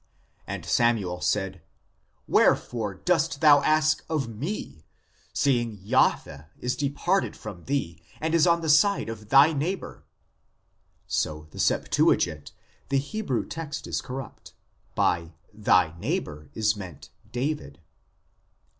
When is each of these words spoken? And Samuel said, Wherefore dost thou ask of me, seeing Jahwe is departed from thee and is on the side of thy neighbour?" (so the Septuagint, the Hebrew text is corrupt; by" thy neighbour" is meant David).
And 0.47 0.65
Samuel 0.65 1.21
said, 1.21 1.61
Wherefore 2.27 2.95
dost 2.95 3.39
thou 3.39 3.61
ask 3.61 4.03
of 4.09 4.27
me, 4.27 4.87
seeing 5.31 5.77
Jahwe 5.77 6.47
is 6.57 6.75
departed 6.75 7.35
from 7.37 7.65
thee 7.65 8.01
and 8.19 8.33
is 8.33 8.47
on 8.47 8.61
the 8.61 8.67
side 8.69 9.09
of 9.09 9.29
thy 9.29 9.53
neighbour?" 9.53 10.03
(so 11.07 11.45
the 11.51 11.59
Septuagint, 11.59 12.51
the 12.89 12.97
Hebrew 12.97 13.45
text 13.45 13.85
is 13.85 14.01
corrupt; 14.01 14.53
by" 14.95 15.33
thy 15.69 15.95
neighbour" 15.99 16.49
is 16.55 16.75
meant 16.75 17.11
David). 17.31 17.79